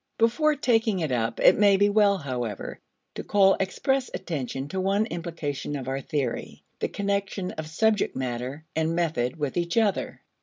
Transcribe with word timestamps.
Before 0.17 0.55
taking 0.55 0.99
it 0.99 1.11
up, 1.11 1.39
it 1.39 1.59
may 1.59 1.77
be 1.77 1.87
well, 1.87 2.17
however, 2.17 2.79
to 3.13 3.23
call 3.23 3.55
express 3.59 4.09
attention 4.15 4.67
to 4.69 4.81
one 4.81 5.05
implication 5.05 5.75
of 5.75 5.87
our 5.87 6.01
theory; 6.01 6.63
the 6.79 6.87
connection 6.89 7.51
of 7.51 7.67
subject 7.67 8.15
matter 8.15 8.65
and 8.75 8.95
method 8.95 9.35
with 9.35 9.57
each 9.57 9.77
other. 9.77 10.23